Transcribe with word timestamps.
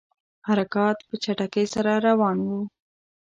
حرکات 0.47 0.97
په 1.07 1.15
چټکۍ 1.23 1.65
سره 1.73 1.91
روان 2.07 2.37
وه. 2.47 2.59